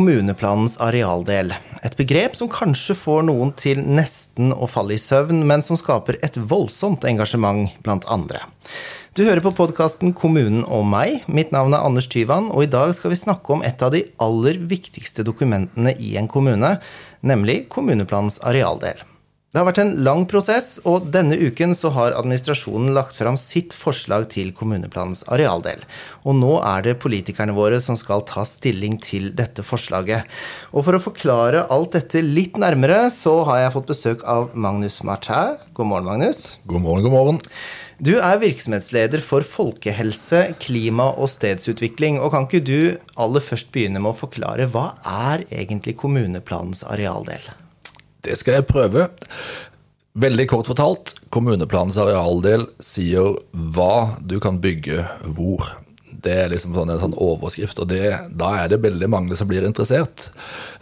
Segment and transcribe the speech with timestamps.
[0.00, 1.50] Kommuneplanens arealdel.
[1.84, 6.16] Et begrep som kanskje får noen til nesten å falle i søvn, men som skaper
[6.24, 8.40] et voldsomt engasjement blant andre.
[9.12, 11.28] Du hører på podkasten Kommunen og meg.
[11.28, 14.06] Mitt navn er Anders Tyvan, og i dag skal vi snakke om et av de
[14.24, 16.78] aller viktigste dokumentene i en kommune,
[17.20, 19.04] nemlig kommuneplanens arealdel.
[19.50, 23.72] Det har vært en lang prosess, og denne uken så har administrasjonen lagt fram sitt
[23.74, 25.80] forslag til kommuneplanens arealdel.
[26.22, 30.28] Og nå er det politikerne våre som skal ta stilling til dette forslaget.
[30.70, 35.00] Og for å forklare alt dette litt nærmere, så har jeg fått besøk av Magnus
[35.02, 35.56] Martin.
[35.74, 36.44] God morgen, Magnus.
[36.70, 37.40] God morgen, god morgen.
[37.98, 42.20] Du er virksomhetsleder for folkehelse, klima og stedsutvikling.
[42.22, 42.78] Og kan ikke du
[43.18, 47.50] aller først begynne med å forklare hva er egentlig kommuneplanens arealdel?
[48.24, 49.08] Det skal jeg prøve.
[50.20, 55.04] Veldig kort fortalt, kommuneplanens arealdel sier hva du kan bygge
[55.36, 55.70] hvor.
[56.12, 58.04] Det er liksom sånn en sånn overskrift, og det,
[58.36, 60.28] da er det veldig mange som blir interessert.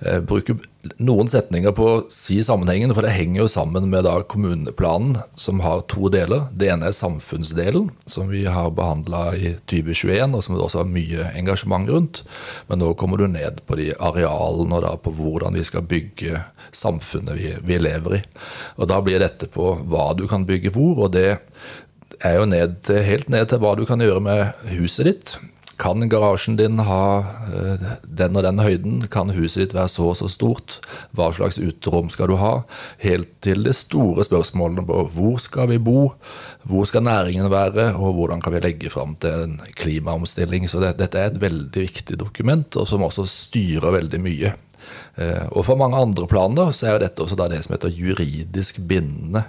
[0.01, 0.59] Eh, bruker
[1.03, 5.63] noen setninger på å si sammenhengen, for det henger jo sammen med da kommuneplanen, som
[5.65, 6.47] har to deler.
[6.55, 10.93] Det ene er samfunnsdelen, som vi har behandla i 2021, og som det også har
[10.93, 12.23] mye engasjement rundt.
[12.71, 16.45] Men nå kommer du ned på de arealene og da på hvordan vi skal bygge
[16.75, 18.23] samfunnet vi, vi lever i.
[18.79, 21.41] Og da blir dette på hva du kan bygge hvor, og det
[22.25, 25.39] er jo ned, helt ned til hva du kan gjøre med huset ditt.
[25.79, 27.03] Kan garasjen din ha
[27.55, 29.05] eh, den og den høyden?
[29.13, 30.81] Kan huset ditt være så og så stort?
[31.15, 32.53] Hva slags uterom skal du ha?
[33.05, 36.17] Helt til de store spørsmålene på hvor skal vi bo?
[36.67, 37.93] Hvor skal næringen være?
[37.95, 40.67] Og hvordan kan vi legge fram til en klimaomstilling?
[40.67, 44.57] Så det, dette er et veldig viktig dokument, og som også styrer veldig mye.
[45.17, 49.45] Eh, og for mange andre planer så er dette også det som heter juridisk bindende.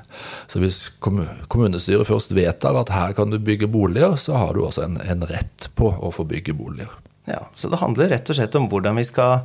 [0.50, 4.86] Så hvis kommunestyret først vedtar at her kan du bygge boliger, så har du også
[4.88, 6.92] en, en rett på å få bygge boliger.
[7.30, 9.44] Ja, Så det handler rett og slett om hvordan vi skal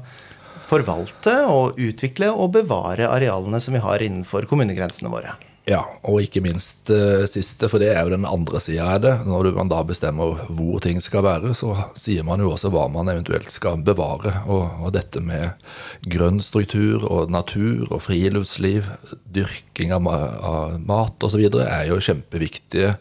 [0.64, 5.34] forvalte og utvikle og bevare arealene som vi har innenfor kommunegrensene våre.
[5.64, 9.12] Ja, og ikke minst uh, siste, for det er jo den andre sida av det.
[9.24, 13.08] Når man da bestemmer hvor ting skal være, så sier man jo også hva man
[13.08, 14.34] eventuelt skal bevare.
[14.44, 15.56] Og, og dette med
[16.04, 18.90] grønn struktur og natur og friluftsliv,
[19.32, 21.46] dyrking av, av mat osv.
[21.64, 22.98] er jo kjempeviktige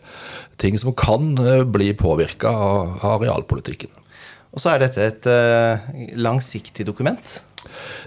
[0.56, 3.92] ting som kan uh, bli påvirka av, av arealpolitikken.
[4.56, 7.42] Og så er dette et uh, langsiktig dokument?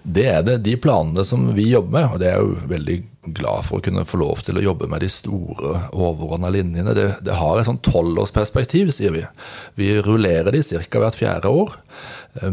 [0.03, 0.60] Det er det.
[0.66, 2.99] De planene som vi jobber med, og det er jo veldig
[3.34, 6.94] glad for å kunne få lov til å jobbe med de store overordna linjene.
[6.97, 9.25] Det, det, har et sånn tolvårsperspektiv, sier vi.
[9.78, 11.00] Vi rullerer de ca.
[11.03, 11.75] hvert fjerde år.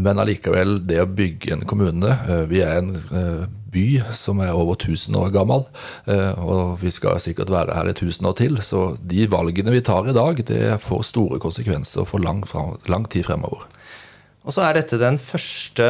[0.00, 3.42] Men allikevel, det å bygge en kommune eh, Vi er en eh,
[3.74, 5.64] by som er over 1000 år gammel,
[6.06, 8.60] eh, og vi skal sikkert være her i 1000 år til.
[8.62, 12.44] Så de valgene vi tar i dag, det får store konsekvenser for lang,
[12.88, 13.66] lang tid fremover.
[14.44, 15.88] Og så er dette den første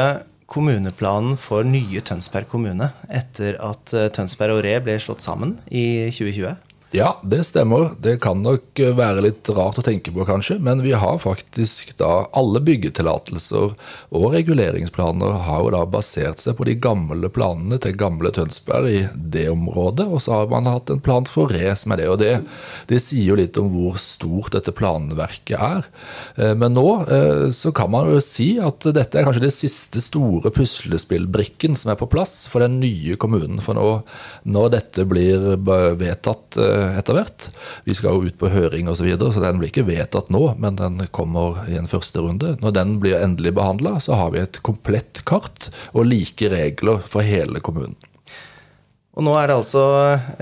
[0.50, 6.10] kommuneplanen for nye Tønsberg kommune etter at eh, Tønsberg og Re ble slått sammen i
[6.12, 6.54] 2020?
[6.94, 7.88] Ja, det stemmer.
[7.98, 10.60] Det kan nok være litt rart å tenke på, kanskje.
[10.62, 13.72] Men vi har faktisk da Alle byggetillatelser
[14.14, 19.00] og reguleringsplaner har jo da basert seg på de gamle planene til gamle Tønsberg i
[19.16, 20.06] det området.
[20.06, 22.36] Og så har man hatt en plan for Re som er det og det.
[22.86, 25.90] Det sier jo litt om hvor stort dette planverket er.
[26.38, 30.04] Eh, men nå eh, så kan man jo si at dette er kanskje det siste
[30.04, 33.58] store puslespillbrikken som er på plass for den nye kommunen.
[33.66, 33.90] For nå,
[34.46, 37.48] når dette blir vedtatt eh, etter hvert.
[37.88, 40.42] Vi skal jo ut på høring osv., så, videre, så den blir ikke vedtatt nå,
[40.60, 42.54] men den kommer i en første runde.
[42.62, 47.26] Når den blir endelig behandla, så har vi et komplett kart og like regler for
[47.26, 47.98] hele kommunen.
[49.14, 49.82] Og nå er det altså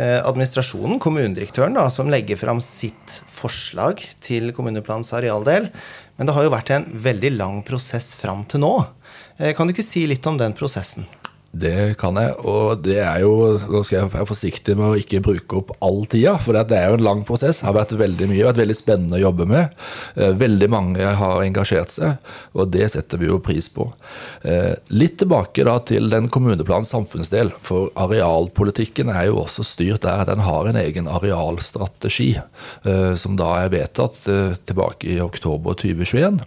[0.01, 5.69] eh, administrasjonen, kommunedirektøren, da, som legger fram sitt forslag til kommuneplanens arealdel.
[6.17, 8.73] Men det har jo vært en veldig lang prosess fram til nå.
[9.37, 11.05] Eh, kan du ikke si litt om den prosessen?
[11.53, 13.33] Det kan jeg, og det er jo
[13.69, 16.89] Nå skal jeg være forsiktig med å ikke bruke opp all tida, for det er
[16.89, 17.61] jo en lang prosess.
[17.61, 19.75] Det har vært veldig mye, vært veldig spennende å jobbe med.
[20.17, 23.91] Eh, veldig mange har engasjert seg, og det setter vi jo pris på.
[24.49, 30.25] Eh, litt tilbake da til den kommuneplanens samfunnsdel, for arealpolitikken er jo også styrt der.
[30.33, 34.25] Den har en egen arealstrategi, eh, som da er vedtatt
[34.65, 36.41] tilbake i oktober 2021.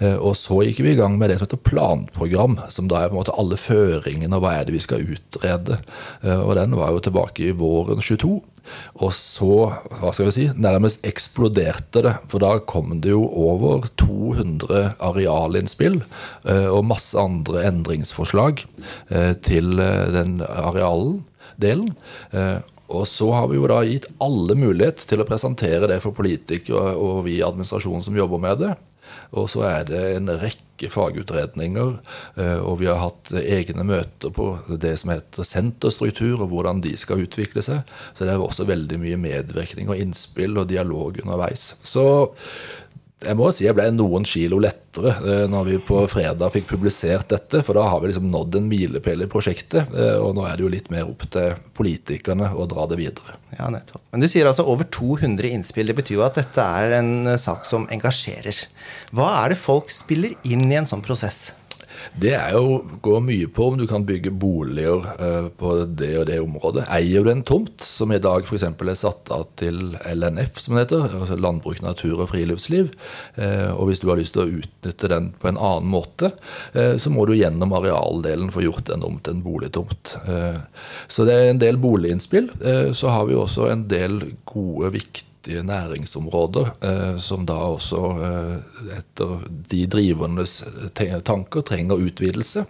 [0.00, 3.10] Eh, og så gikk vi i gang med det som heter planprogram, som da er
[3.10, 5.80] på en måte alle føringene og hva er det vi skal utrede.
[6.24, 8.38] Eh, og den var jo tilbake i våren 22.
[9.02, 9.54] Og så,
[9.98, 12.14] hva skal vi si, nærmest eksploderte det.
[12.30, 16.02] For da kom det jo over 200 arealinnspill
[16.44, 18.64] eh, og masse andre endringsforslag
[19.44, 21.90] til den arealdelen.
[22.90, 26.96] Og så har vi jo da gitt alle mulighet til å presentere det for politikere
[26.98, 28.72] og vi i administrasjonen som jobber med det.
[29.30, 31.90] Og så er det en rekke fagutredninger,
[32.64, 34.46] og vi har hatt egne møter på
[34.80, 37.84] det som heter senterstruktur, og hvordan de skal utvikle seg.
[38.16, 41.74] Så det er også veldig mye medvirkning og innspill og dialog underveis.
[41.84, 42.06] Så
[43.20, 47.28] jeg må si jeg ble noen kilo lettere eh, når vi på fredag fikk publisert
[47.32, 47.60] dette.
[47.66, 49.92] For da har vi liksom nådd en milepæl i prosjektet.
[49.92, 53.36] Eh, og nå er det jo litt mer opp til politikerne å dra det videre.
[53.58, 54.02] Ja, nettopp.
[54.14, 55.92] Men du sier altså over 200 innspill.
[55.92, 58.64] Det betyr jo at dette er en sak som engasjerer.
[59.12, 61.50] Hva er det folk spiller inn i en sånn prosess?
[62.20, 66.26] Det er jo, går mye på om du kan bygge boliger uh, på det og
[66.30, 66.86] det området.
[66.92, 68.66] Eier du en tomt som i dag f.eks.
[68.66, 72.92] er satt av til LNF, som det heter, altså Landbruk, natur og friluftsliv,
[73.38, 76.32] uh, og hvis du har lyst til å utnytte den på en annen måte,
[76.76, 80.14] uh, så må du gjennom arealdelen få gjort den om til en boligtomt.
[81.10, 82.48] Så det er en del boliginnspill.
[82.96, 88.98] Så har vi også en del gode, viktige viktige næringsområder, eh, som da også, eh,
[88.98, 89.40] etter
[89.70, 90.64] de drivernes
[91.24, 92.66] tanker, trenger utvidelse.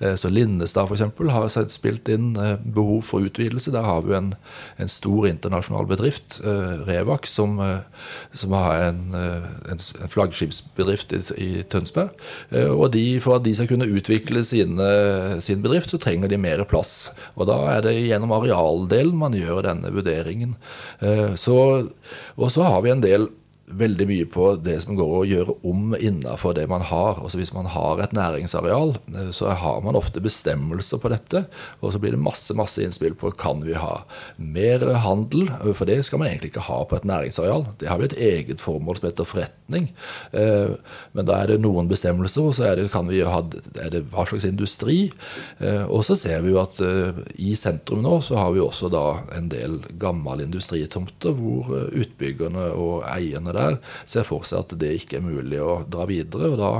[0.00, 1.00] Eh, så Lindestad f.eks.
[1.30, 2.34] har spilt inn
[2.74, 3.70] behov for utvidelse.
[3.70, 4.34] Der har vi en,
[4.78, 6.40] en stor internasjonal bedrift,
[6.86, 7.60] Revak, som,
[8.32, 9.78] som har en, en
[10.08, 12.10] flaggskipsbedrift i, i Tønsberg.
[12.52, 16.64] Og de, for at de skal kunne utvikle sine, sin bedrift, så trenger de mer
[16.64, 17.10] plass.
[17.36, 20.56] Og da er det gjennom arealdelen man gjør denne vurderingen.
[21.36, 21.58] Så
[22.36, 23.28] og så har vi en del
[23.70, 27.18] veldig mye på det som går å gjøre om innafor det man har.
[27.20, 31.44] Altså Hvis man har et næringsareal, eh, så har man ofte bestemmelser på dette.
[31.80, 34.04] Og så blir det masse masse innspill på kan vi ha
[34.36, 35.48] mer handel.
[35.74, 37.66] For det skal man egentlig ikke ha på et næringsareal.
[37.78, 39.90] Det har vi et eget formål som heter forretning.
[40.32, 40.74] Eh,
[41.12, 43.42] men da er det noen bestemmelser, og så er det, kan vi ha,
[43.78, 45.10] er det hva slags industri.
[45.58, 46.80] Eh, og så ser vi jo at
[47.38, 49.04] i sentrum nå så har vi også da
[49.36, 55.20] en del gammel industritomter hvor utbyggerne og eierne der ser for seg at det ikke
[55.20, 56.52] er mulig å dra videre.
[56.52, 56.72] og da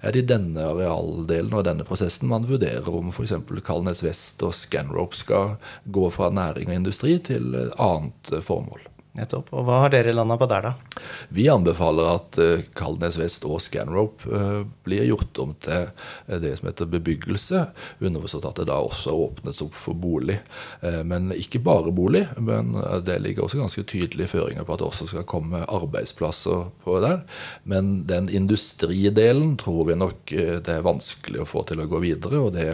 [0.00, 3.34] er det i denne arealdelen og denne prosessen man vurderer om f.eks.
[3.66, 8.89] Kalnes Vest og Scanrope skal gå fra næring og industri til annet formål.
[9.20, 9.52] Nettopp.
[9.52, 11.00] Og hva har dere landa på der, da?
[11.34, 16.54] Vi anbefaler at uh, Kalnes Vest og Scanrope uh, blir gjort om til uh, det
[16.58, 17.64] som heter bebyggelse.
[18.00, 20.38] Underforstått at det da også åpnes opp for bolig.
[20.80, 22.22] men ikke bare bolig.
[22.38, 22.72] Men
[23.04, 27.22] det ligger også ganske tydelige føringer på at det også skal komme arbeidsplasser på der.
[27.68, 32.40] Men den industridelen tror vi nok det er vanskelig å få til å gå videre.
[32.40, 32.68] Og det,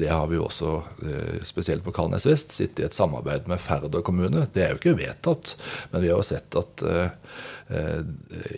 [0.00, 0.74] det har vi også,
[1.46, 4.46] spesielt på Kalnes Vest, sittet i et samarbeid med Færder kommune.
[4.52, 5.56] Det er jo ikke vedtatt.
[5.90, 7.10] Men vi har jo sett at eh,
[7.68, 8.00] eh,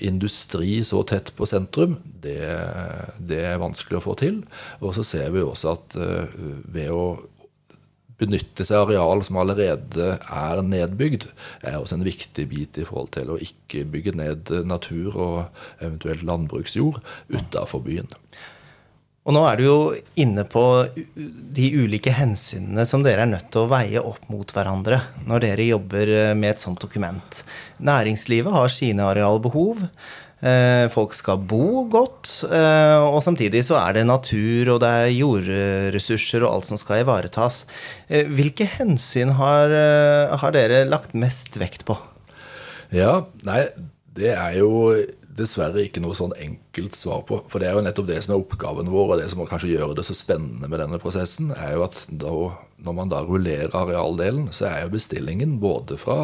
[0.08, 2.38] industri så tett på sentrum, det,
[3.18, 4.42] det, er vanskelig å få til.
[4.82, 6.38] Og så ser vi også at eh,
[6.68, 7.04] ved å
[8.18, 11.28] benytte seg av areal som allerede er nedbygd,
[11.62, 15.36] er også en viktig bit i forhold til å ikke bygge ned natur og
[15.78, 16.98] eventuelt landbruksjord
[17.30, 18.10] utafor byen.
[19.28, 19.80] Og nå er du jo
[20.16, 20.62] inne på
[20.96, 25.66] de ulike hensynene som dere er nødt til å veie opp mot hverandre når dere
[25.68, 27.42] jobber eh, med et sånt dokument.
[27.84, 29.84] Næringslivet har sine arealbehov.
[30.40, 35.12] Eh, folk skal bo godt, eh, og samtidig så er det natur og det er
[35.18, 37.66] jordressurser og alt som skal ivaretas.
[38.08, 39.76] Hvilke hensyn har,
[40.40, 41.98] har dere lagt mest vekt på?
[42.96, 43.66] Ja, nei,
[44.16, 44.72] det er jo
[45.38, 47.40] dessverre ikke noe sånn enkelt svar på.
[47.50, 49.94] For det er jo nettopp det som er oppgaven vår, og det som kanskje gjør
[49.98, 52.32] det så spennende med denne prosessen, er jo at da,
[52.84, 56.18] når man da rullerer arealdelen, så er jo bestillingen både fra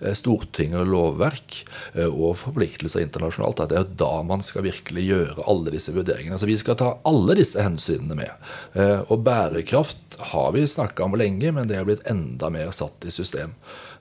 [0.00, 1.60] eh, Stortinget og lovverk
[1.94, 6.36] eh, og forpliktelser internasjonalt at det er da man skal virkelig gjøre alle disse vurderingene.
[6.36, 8.50] Altså Vi skal ta alle disse hensynene med.
[8.76, 13.04] Eh, og bærekraft har vi snakka om lenge, men det har blitt enda mer satt
[13.04, 13.54] i system.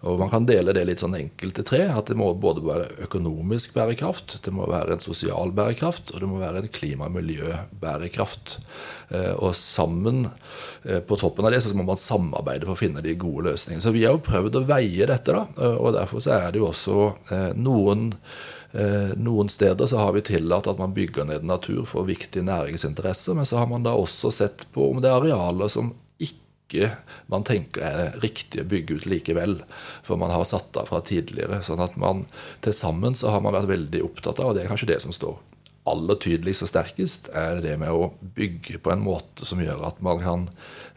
[0.06, 1.82] Og Man kan dele det litt sånn enkelt til tre.
[1.90, 6.30] At det må både være økonomisk bærekraft, det må være en sosial bærekraft, og det
[6.30, 8.58] må være en klima- og miljøbærekraft.
[9.10, 10.30] Eh, og sammen,
[10.84, 13.82] eh, på toppen av det, så må man samarbeide for å finne de gode løsningene.
[13.82, 15.48] Så vi har jo prøvd å veie dette, da.
[15.58, 18.14] Eh, og derfor så er det jo også noen
[19.16, 23.46] noen steder så har vi tillatt at man bygger ned natur for viktige næringsinteresser, men
[23.46, 25.94] så har man da også sett på om det er arealer som
[27.32, 29.60] man tenker er riktig å bygge ut likevel.
[30.04, 31.62] For man har satt av fra tidligere.
[31.64, 32.26] sånn at man
[32.66, 35.14] til sammen så har man vært veldig opptatt av, og det er kanskje det som
[35.16, 35.38] står
[35.86, 40.00] aller tydeligst og sterkest, er det med å bygge på en måte som gjør at
[40.06, 40.48] man kan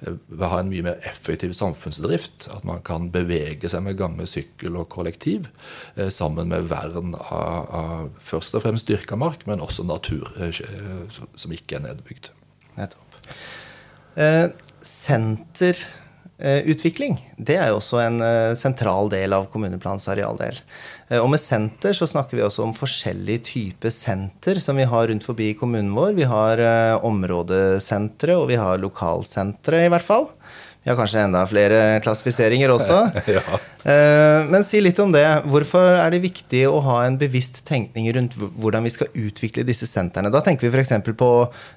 [0.00, 2.48] eh, ha en mye mer effektiv samfunnsdrift.
[2.54, 5.50] At man kan bevege seg med gange, sykkel og kollektiv.
[5.94, 10.62] Eh, sammen med vern av, av først og fremst dyrka mark, men også natur eh,
[11.12, 12.32] som ikke er nedbygd.
[12.80, 13.20] Nettopp.
[14.16, 14.46] Eh,
[14.82, 15.78] senter
[16.38, 20.60] Byutvikling det er jo også en eh, sentral del av kommuneplans arealdel.
[21.08, 25.08] Eh, Og med senter så snakker vi også om forskjellige typer senter som vi har
[25.10, 26.12] rundt forbi kommunen vår.
[26.18, 30.28] Vi har eh, områdesentre, og vi har lokalsentre, i hvert fall.
[30.82, 33.00] Vi har kanskje enda flere klassifiseringer også.
[33.38, 33.58] Ja.
[34.50, 35.22] Men si litt om det.
[35.48, 39.86] Hvorfor er det viktig å ha en bevisst tenkning rundt hvordan vi skal utvikle disse
[39.88, 40.28] sentrene?
[40.34, 40.92] Da tenker vi f.eks.
[41.16, 41.30] på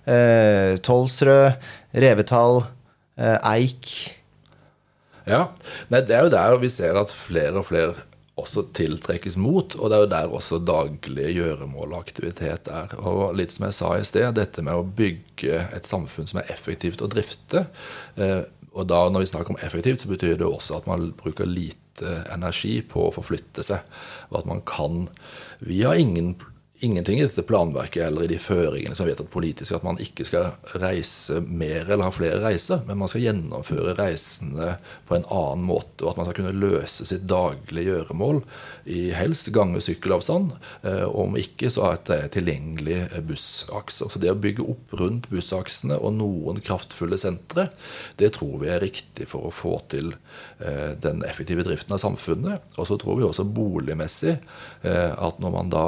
[0.10, 1.70] eh, Tolsrød,
[2.04, 2.64] Revetal,
[3.22, 3.92] Eik.
[5.30, 5.52] Ja,
[5.92, 7.94] Nei, det er jo der vi ser at flere og flere
[8.42, 12.94] også tiltrekkes mot, og det er jo der også daglige gjøremål og aktivitet er.
[12.98, 16.50] Og litt som jeg sa i sted, dette med å bygge et samfunn som er
[16.54, 17.66] effektivt å drifte.
[18.16, 21.50] Eh, og da når vi snakker om effektivt, så betyr det også at man bruker
[21.50, 23.84] lite energi på å forflytte seg.
[24.32, 25.10] Og at man kan
[25.62, 26.34] Vi har ingen
[26.84, 30.26] ingenting i dette planverket eller i de føringene som er vedtatt politisk at man ikke
[30.26, 34.74] skal reise mer eller ha flere reiser, men man skal gjennomføre reisene
[35.08, 38.42] på en annen måte, og at man skal kunne løse sitt daglige gjøremål
[38.90, 44.10] i helst gange- og sykkelavstand, eh, om ikke så at det er tilgjengelig bussakser.
[44.10, 47.70] Så det å bygge opp rundt bussaksene og noen kraftfulle sentre,
[48.18, 50.16] det tror vi er riktig for å få til
[50.60, 52.74] eh, den effektive driften av samfunnet.
[52.78, 54.38] Og så tror vi også boligmessig
[54.82, 55.88] eh, at når man da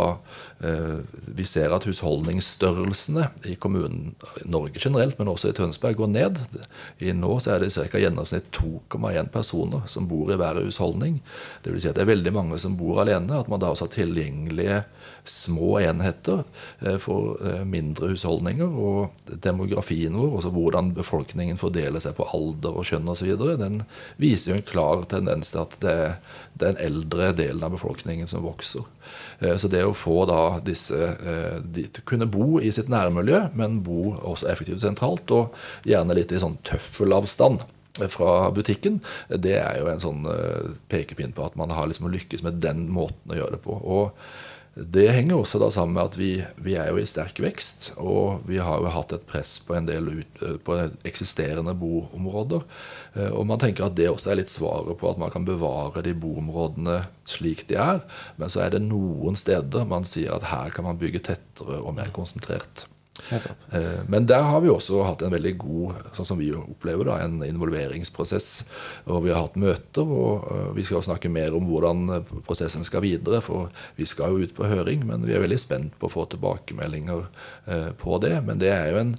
[1.37, 4.13] vi ser at husholdningsstørrelsene i kommunen
[4.45, 6.39] Norge generelt, men også i Tønsberg, går ned.
[7.03, 7.99] I nå er det ca.
[7.99, 11.19] gjennomsnitt 2,1 personer som bor i hver husholdning.
[11.63, 13.39] Det vil si at det er veldig mange som bor alene.
[13.39, 14.83] At man da også har tilgjengelige
[15.23, 16.43] små enheter
[16.81, 18.67] eh, for eh, mindre husholdninger.
[18.67, 23.83] Og demografien vår, også hvordan befolkningen fordeler seg på alder og kjønn osv., den
[24.21, 26.17] viser jo en klar tendens til at det er
[26.59, 28.85] den eldre delen av befolkningen som vokser.
[29.39, 33.81] Eh, Så det å få da disse eh, de, kunne bo i sitt nærmiljø, men
[33.85, 35.53] bo også effektivt sentralt, og
[35.87, 37.63] gjerne litt i sånn tøffelavstand
[38.09, 42.41] fra butikken, det er jo en sånn eh, pekepinn på at man har liksom lykkes
[42.45, 43.77] med den måten å gjøre det på.
[43.77, 46.31] Og det henger også da sammen med at vi,
[46.65, 49.85] vi er jo i sterk vekst, og vi har jo hatt et press på en
[49.85, 52.65] del ut, på eksisterende boområder.
[53.13, 56.01] Eh, Og man tenker at det også er litt svaret på at man kan bevare
[56.01, 58.01] de boområdene slik de er,
[58.41, 61.93] men så er det noen steder man sier at her kan man bygge tettere og
[61.99, 62.87] mer konsentrert.
[63.71, 67.19] Eh, Men der har vi også hatt en veldig god sånn som vi opplever da,
[67.21, 68.49] en involveringsprosess.
[69.05, 72.85] Og vi har hatt møter, og eh, vi skal snakke mer om hvordan eh, prosessen
[72.87, 73.41] skal videre.
[73.45, 76.27] For vi skal jo ut på høring, men vi er veldig spent på å få
[76.33, 77.27] tilbakemeldinger
[78.01, 78.35] på det.
[78.45, 79.13] Men det er jo en,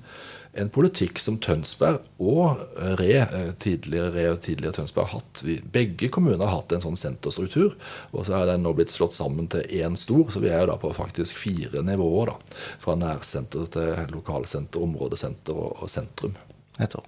[0.54, 5.42] en politikk som Tønsberg og eh, Re, eh, tidligere Re og tidligere Tønsberg har hatt.
[5.46, 7.74] Vi, begge kommuner har hatt en sånn senterstruktur,
[8.12, 10.30] og så er den nå blitt slått sammen til én stor.
[10.30, 12.64] Så vi er jo da på faktisk fire nivåer, da.
[12.82, 16.38] Fra nærsenter til lokalsenter, områdesenter og, og sentrum.
[16.74, 17.06] Nettopp.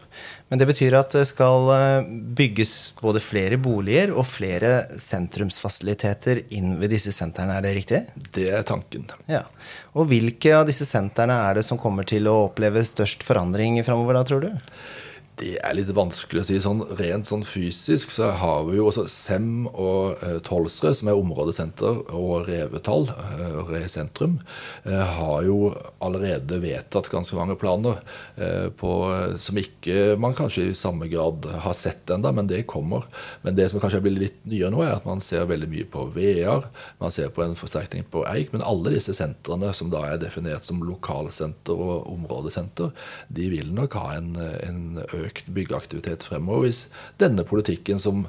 [0.48, 6.76] Men det betyr at det skal eh, bygges både flere boliger og flere sentrumsfasiliteter inn
[6.78, 8.02] ved disse sentrene, er det riktig?
[8.36, 9.08] Det er tanken.
[9.30, 9.42] Ja.
[9.98, 14.20] Og hvilke av disse sentrene er det som kommer til å oppleve størst forandring framover,
[14.20, 14.70] da, tror du?
[15.36, 16.56] Det er litt vanskelig å si.
[16.64, 21.18] sånn Rent sånn fysisk så har vi jo også Sem og eh, Tolsrød, som er
[21.20, 24.38] områdesenter, og Revetall, eh, Re sentrum,
[24.88, 28.00] eh, har jo allerede vedtatt ganske mange planer
[28.40, 28.92] eh, på,
[29.42, 33.04] som ikke man kanskje i samme grad har sett ennå, men det kommer.
[33.44, 36.06] Men det som kanskje blir litt nyere nå, er at man ser veldig mye på
[36.16, 36.64] VR,
[37.02, 40.64] man ser på en forsterkning på Eik, men alle disse sentrene som da er definert
[40.64, 42.96] som lokalsenter og områdesenter,
[43.28, 46.82] de vil nok ha en, en økt byggeaktivitet fremover hvis
[47.20, 48.24] denne politikken som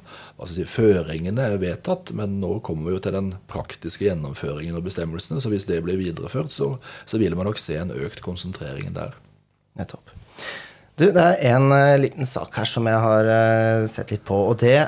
[0.49, 5.41] si, føringene er vedtatt, men nå kommer vi jo til den praktiske gjennomføringen og bestemmelsene,
[5.43, 6.75] så hvis det blir videreført, så,
[7.05, 9.17] så vil man nok se en økt konsentrering der.
[9.77, 10.15] Nettopp.
[10.97, 14.39] Du, det er en uh, liten sak her som jeg har uh, sett litt på,
[14.49, 14.79] og det,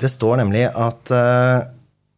[0.00, 1.14] det står nemlig at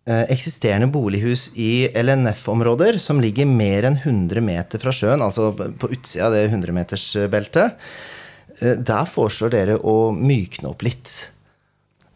[0.07, 5.91] eh, eksisterende bolighus i LNF-områder som ligger mer enn 100 meter fra sjøen, altså på
[5.91, 8.15] utsida av det 100-metersbeltet, eh,
[8.61, 11.15] der foreslår dere å mykne opp litt.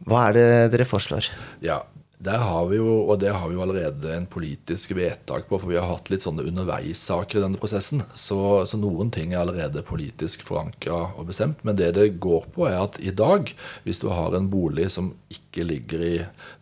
[0.09, 1.29] Hva er det dere foreslår?
[1.65, 1.83] Ja,
[2.21, 5.71] der har vi jo, og det har vi jo allerede en politisk vedtak på, for
[5.71, 8.03] vi har hatt litt sånne underveissaker i denne prosessen.
[8.13, 8.37] Så,
[8.69, 11.65] så noen ting er allerede politisk forankra og bestemt.
[11.65, 13.49] Men det det går på, er at i dag,
[13.87, 16.15] hvis du har en bolig som ikke ligger i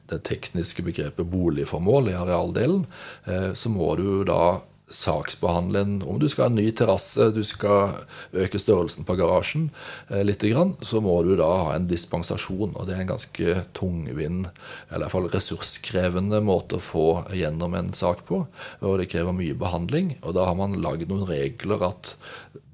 [0.08, 2.86] det tekniske begrepet boligformål i arealdelen,
[3.26, 7.42] eh, så må du da saksbehandle en Om du skal ha en ny terrasse, du
[7.44, 9.68] skal øke størrelsen på garasjen
[10.08, 10.44] eh, litt,
[10.82, 12.76] så må du da ha en dispensasjon.
[12.76, 14.48] Og det er en ganske tungvint,
[14.88, 18.44] eller i hvert fall ressurskrevende måte å få gjennom en sak på.
[18.80, 20.16] Og det krever mye behandling.
[20.22, 22.14] Og da har man lagd noen regler at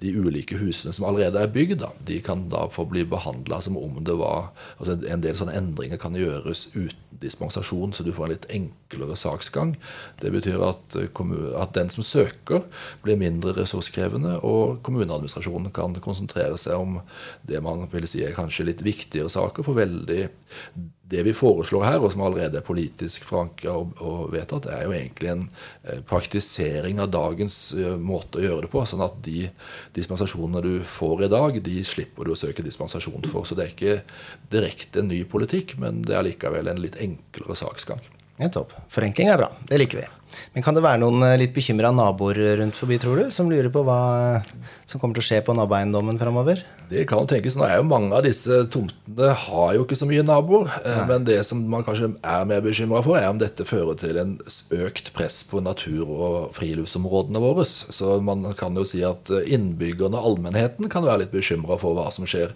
[0.05, 3.79] de ulike husene som allerede er bygd, da, de kan da få bli behandla som
[3.81, 8.27] om det var altså En del sånne endringer kan gjøres uten dispensasjon, så du får
[8.27, 8.84] en litt enklere
[9.19, 9.75] saksgang.
[10.21, 12.65] Det betyr at, at den som søker,
[13.05, 17.01] blir mindre ressurskrevende, og kommuneadministrasjonen kan konsentrere seg om
[17.43, 20.29] det man vil si er kanskje litt viktigere saker for veldig
[21.05, 25.31] det vi foreslår her, og som allerede er politisk forankra og, vedtatt, er jo egentlig
[25.31, 25.45] en
[25.85, 28.85] eh, praktisering av dagens eh, måte å gjøre det på.
[28.89, 29.51] Sånn at de
[29.97, 33.45] dispensasjonene du får i dag, de slipper du å søke dispensasjon for.
[33.45, 33.99] Så det er ikke
[34.55, 38.01] direkte ny politikk, men det er likevel en litt enklere saksgang.
[38.43, 38.75] Nettopp.
[38.91, 39.51] Forenkling er bra.
[39.69, 40.07] Det liker vi.
[40.55, 43.71] Men kan det være noen eh, litt bekymra naboer rundt forbi, tror du, som lurer
[43.75, 43.99] på hva
[44.87, 46.65] som kommer til å skje på naboeiendommen framover?
[46.95, 47.57] Det kan tenkes.
[47.59, 50.71] Nå er jo Mange av disse tomtene har jo ikke så mye naboer.
[50.85, 51.07] Eh, Nei.
[51.11, 54.37] Men det som man kanskje er mer bekymra for, er om dette fører til en
[54.75, 57.67] økt press på natur- og friluftsområdene våre.
[57.67, 61.99] Så man kan jo si at eh, innbyggerne og allmennheten kan være litt bekymra for
[61.99, 62.55] hva som skjer.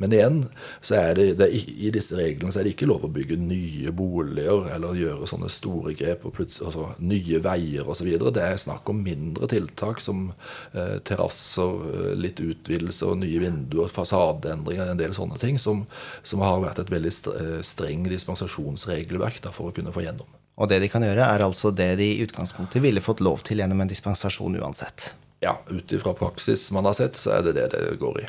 [0.00, 0.40] Men igjen,
[0.86, 3.38] så er det, det er, i disse reglene så er det ikke lov å bygge
[3.40, 8.10] nye boliger eller gjøre sånne store grep, og altså, nye veier osv.
[8.30, 10.30] Det er snakk om mindre tiltak som
[10.74, 15.86] eh, terrasser, eh, litt utvidelse og nye vinduer vinduer, fasadeendringer, en del sånne ting, som,
[16.22, 20.26] som har vært et veldig eh, streng dispensasjonsregelverk da, for å kunne få gjennom.
[20.60, 23.60] Og det de kan gjøre, er altså det de i utgangspunktet ville fått lov til
[23.60, 25.14] gjennom en dispensasjon uansett?
[25.40, 28.28] Ja, ut ifra praksis man har sett, så er det det det går i.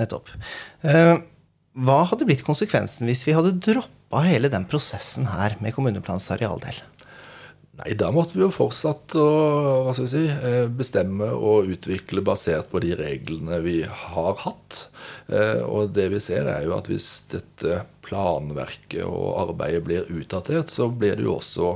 [0.00, 0.32] Nettopp.
[0.82, 1.14] Eh,
[1.76, 6.80] hva hadde blitt konsekvensen hvis vi hadde droppa hele den prosessen her med kommuneplanens arealdel?
[7.76, 9.26] Nei, da måtte vi jo fortsatt å
[9.84, 14.86] hva skal vi si, eh, bestemme og utvikle basert på de reglene vi har hatt.
[15.28, 20.70] Eh, og det vi ser, er jo at hvis dette planverket og arbeidet blir utdatert,
[20.70, 21.72] så blir det jo også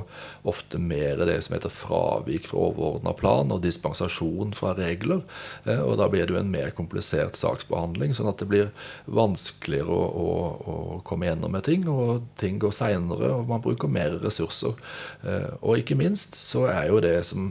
[0.48, 5.24] ofte mer det som heter fravik fra overordna plan og dispensasjon fra regler.
[5.64, 8.72] Eh, og da blir det jo en mer komplisert saksbehandling, sånn at det blir
[9.10, 10.30] vanskeligere å, å,
[10.74, 11.86] å komme gjennom med ting.
[11.90, 14.78] Og ting går seinere, og man bruker mer ressurser.
[15.24, 17.50] Eh, og ikke minst så er jo det som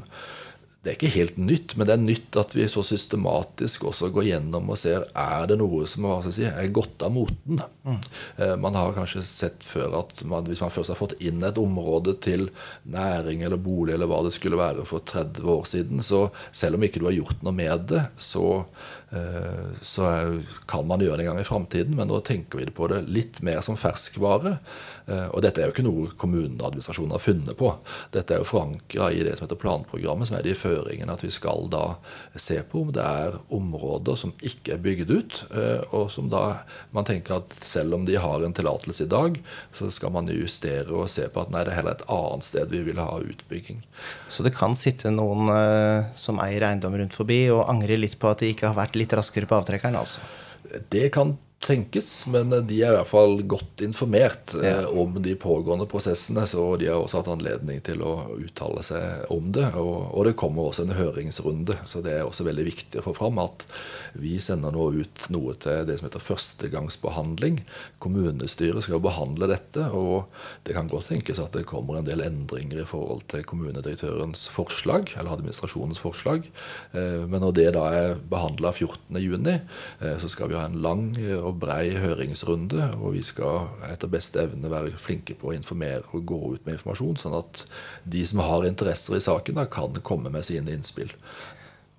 [0.80, 4.30] det er ikke helt nytt, men det er nytt at vi så systematisk også går
[4.30, 7.60] gjennom og ser er det noe som si, er gått av moten.
[7.84, 7.98] Mm.
[8.64, 12.16] Man har kanskje sett før at man, hvis man først har fått inn et område
[12.24, 12.48] til
[12.88, 16.88] næring eller bolig eller hva det skulle være for 30 år siden, så selv om
[16.88, 18.48] ikke du har gjort noe med det, så
[19.12, 20.04] Eh, så
[20.66, 23.42] kan man gjøre det en gang i framtiden, men nå tenker vi på det litt
[23.46, 24.58] mer som ferskvare.
[25.10, 27.72] Eh, og dette er jo ikke noe kommuneadministrasjonen har funnet på.
[28.14, 31.32] Dette er jo forankra i det som heter planprogrammet, som er de føringene at vi
[31.34, 31.84] skal da
[32.40, 36.62] se på om det er områder som ikke er bygd ut, eh, og som da
[36.96, 39.42] man tenker at selv om de har en tillatelse i dag,
[39.76, 42.72] så skal man justere og se på at nei, det er heller et annet sted
[42.72, 43.84] vi vil ha utbygging.
[44.30, 45.50] Så det kan sitte noen
[46.18, 49.14] som eier eiendom rundt forbi og angre litt på at de ikke har vært litt
[49.18, 50.24] raskere på avtrekkeren, altså?
[50.92, 54.80] Det kan tenkes, men de er i hvert fall godt informert ja.
[54.80, 56.46] eh, om de pågående prosessene.
[56.48, 59.68] Så de har også hatt anledning til å uttale seg om det.
[59.80, 63.16] Og, og, det kommer også en høringsrunde, så det er også veldig viktig å få
[63.18, 63.66] fram at
[64.20, 67.62] vi sender nå ut noe til det som heter førstegangsbehandling.
[68.00, 70.32] Kommunestyret skal behandle dette, og
[70.68, 75.12] det kan godt tenkes at det kommer en del endringer i forhold til kommunedirektørens forslag,
[75.18, 76.48] eller administrasjonens forslag.
[76.96, 79.52] Eh, men når det da er behandla 14.6,
[80.00, 81.10] eh, så skal vi ha en lang
[81.49, 82.92] og brei høringsrunde.
[83.00, 86.78] Og vi skal etter beste evne være flinke på å informere og gå ut med
[86.78, 87.64] informasjon, sånn at
[88.04, 91.14] de som har interesser i saken, da, kan komme med sine innspill.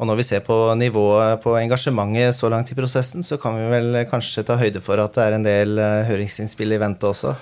[0.00, 3.66] Og når vi ser på nivået på engasjementet så langt i prosessen, så kan vi
[3.68, 7.34] vel kanskje ta høyde for at det er en del eh, høringsinnspill i vente også?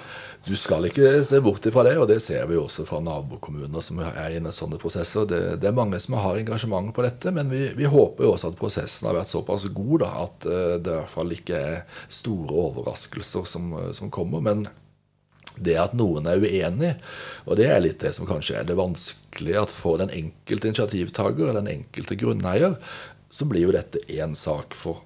[0.46, 4.00] Du skal ikke se bort fra det, og det ser vi også fra nabokommuner som
[4.04, 5.26] er inne i sånne prosesser.
[5.28, 8.52] Det, det, er mange som har engasjement på dette, men vi, vi håper jo også
[8.52, 12.04] at prosessen har vært såpass god da, at eh, det i hvert fall ikke er
[12.20, 14.44] store overraskelser som, som kommer.
[14.44, 14.68] men
[15.58, 16.92] det at noen er uenig,
[17.42, 21.48] og det er litt det som kanskje er det vanskelige, at for den enkelte initiativtaker
[21.48, 22.76] eller den enkelte grunneier,
[23.28, 25.02] så blir jo dette én sak for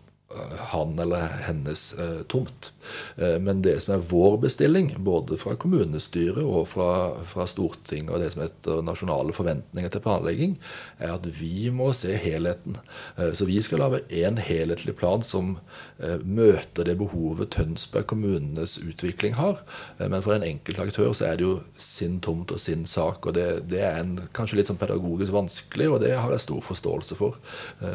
[0.72, 2.72] han eller hennes eh, tomt.
[3.16, 6.90] Eh, men det som er vår bestilling, både fra kommunestyret og fra,
[7.28, 10.56] fra Stortinget, og det som heter nasjonale forventninger til planlegging,
[10.98, 12.78] er at vi må se helheten.
[13.16, 15.56] Eh, så vi skal lage en helhetlig plan som
[16.02, 19.62] eh, møter det behovet Tønsberg kommunenes utvikling har.
[19.98, 23.36] Men for den enkelte aktør så er det jo sin tomt og sin sak, og
[23.36, 27.18] det, det er en, kanskje litt sånn pedagogisk vanskelig, og det har jeg stor forståelse
[27.18, 27.38] for.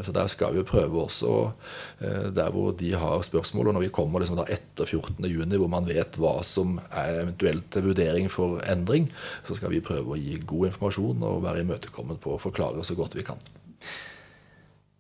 [0.06, 1.34] Så der skal vi prøve også
[2.00, 3.72] der hvor de har spørsmål.
[3.72, 8.32] Og når vi kommer liksom etter 14.6, hvor man vet hva som er eventuelt vurdering
[8.32, 9.10] for endring,
[9.48, 12.98] så skal vi prøve å gi god informasjon og være imøtekommet på å forklare så
[12.98, 13.42] godt vi kan.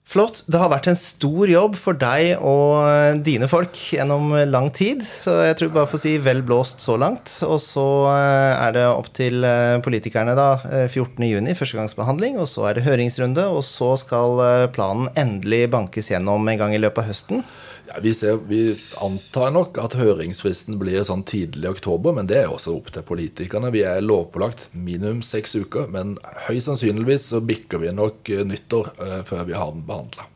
[0.07, 0.45] Flott.
[0.47, 5.01] Det har vært en stor jobb for deg og dine folk gjennom lang tid.
[5.03, 7.27] Så jeg tror bare får si vel blåst så langt.
[7.43, 10.47] Og så eh, er det opp til eh, politikerne da
[10.87, 12.39] 14.6, førstegangsbehandling.
[12.39, 16.77] Og så er det høringsrunde, og så skal eh, planen endelig bankes gjennom en gang
[16.77, 17.43] i løpet av høsten.
[17.87, 18.61] Ja, vi, ser, vi,
[19.01, 23.05] antar nok at høringsfristen blir sånn tidlig i oktober, men det er også opp til
[23.07, 23.71] politikerne.
[23.71, 29.21] Vi er lovpålagt minimum seks uker, men høyst sannsynligvis så bikker vi nok nyttår uh,
[29.27, 30.27] før vi har den behandla.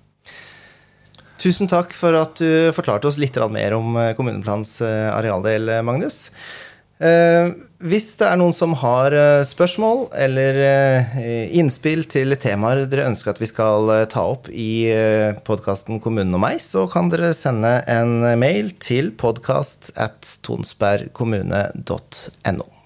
[1.41, 6.27] Tusen takk for at du forklarte oss litt mer om kommuneplanens arealdel, Magnus.
[7.01, 7.47] Eh,
[7.81, 11.15] hvis det er noen som har eh, spørsmål eller eh,
[11.57, 14.93] innspill til temaer dere ønsker at vi skal ta opp i
[15.47, 22.80] podkasten Kommunen og meg, så kan dere sende en mail til podkast at tonsbergkommune.no.